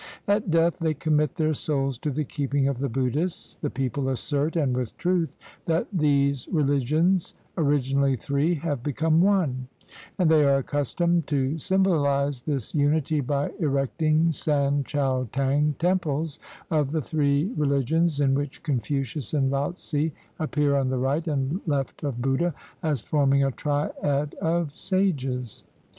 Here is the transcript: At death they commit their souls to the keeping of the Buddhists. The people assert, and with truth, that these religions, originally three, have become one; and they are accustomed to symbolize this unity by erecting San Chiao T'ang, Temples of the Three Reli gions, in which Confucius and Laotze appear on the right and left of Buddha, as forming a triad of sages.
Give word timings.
At 0.27 0.49
death 0.49 0.79
they 0.79 0.95
commit 0.95 1.35
their 1.35 1.53
souls 1.53 1.99
to 1.99 2.09
the 2.09 2.23
keeping 2.23 2.67
of 2.67 2.79
the 2.79 2.89
Buddhists. 2.89 3.53
The 3.59 3.69
people 3.69 4.09
assert, 4.09 4.55
and 4.55 4.75
with 4.75 4.97
truth, 4.97 5.37
that 5.67 5.85
these 5.93 6.47
religions, 6.51 7.35
originally 7.55 8.15
three, 8.15 8.55
have 8.55 8.81
become 8.81 9.21
one; 9.21 9.67
and 10.17 10.27
they 10.27 10.43
are 10.43 10.57
accustomed 10.57 11.27
to 11.27 11.59
symbolize 11.59 12.41
this 12.41 12.73
unity 12.73 13.21
by 13.21 13.51
erecting 13.59 14.31
San 14.31 14.83
Chiao 14.85 15.25
T'ang, 15.31 15.77
Temples 15.77 16.39
of 16.71 16.89
the 16.91 17.01
Three 17.03 17.49
Reli 17.55 17.83
gions, 17.83 18.19
in 18.19 18.33
which 18.33 18.63
Confucius 18.63 19.35
and 19.35 19.51
Laotze 19.51 20.11
appear 20.39 20.75
on 20.77 20.89
the 20.89 20.97
right 20.97 21.27
and 21.27 21.61
left 21.67 22.03
of 22.03 22.19
Buddha, 22.19 22.55
as 22.81 23.01
forming 23.01 23.43
a 23.43 23.51
triad 23.51 24.33
of 24.41 24.75
sages. 24.75 25.63